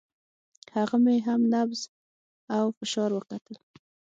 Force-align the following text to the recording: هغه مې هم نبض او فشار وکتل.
هغه 0.75 0.95
مې 1.03 1.17
هم 1.27 1.41
نبض 1.53 1.81
او 2.55 2.65
فشار 2.77 3.09
وکتل. 3.13 3.55